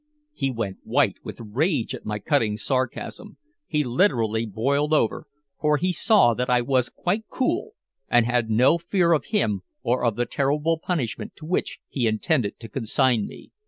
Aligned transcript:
He 0.33 0.49
went 0.49 0.77
white 0.81 1.17
with 1.23 1.37
rage 1.39 1.93
at 1.93 2.07
my 2.07 2.17
cutting 2.17 2.57
sarcasm. 2.57 3.37
He 3.67 3.83
literally 3.83 4.47
boiled 4.47 4.93
over, 4.95 5.27
for 5.59 5.77
he 5.77 5.93
saw 5.93 6.33
that 6.33 6.49
I 6.49 6.59
was 6.61 6.89
quite 6.89 7.27
cool 7.29 7.73
and 8.09 8.25
had 8.25 8.49
no 8.49 8.79
fear 8.79 9.13
of 9.13 9.25
him 9.25 9.61
or 9.83 10.03
of 10.03 10.15
the 10.15 10.25
terrible 10.25 10.79
punishment 10.79 11.35
to 11.35 11.45
which 11.45 11.81
he 11.87 12.07
intended 12.07 12.59
to 12.61 12.67
consign 12.67 13.27
me. 13.27 13.51